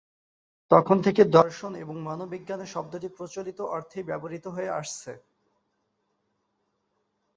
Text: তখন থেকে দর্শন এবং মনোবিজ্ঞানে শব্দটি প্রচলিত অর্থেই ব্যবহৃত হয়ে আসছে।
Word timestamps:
তখন 0.71 0.97
থেকে 1.01 1.21
দর্শন 1.37 1.71
এবং 1.75 1.95
মনোবিজ্ঞানে 2.07 2.65
শব্দটি 2.65 3.07
প্রচলিত 3.17 3.59
অর্থেই 3.75 4.07
ব্যবহৃত 4.09 4.45
হয়ে 4.47 4.75
আসছে। 4.79 5.11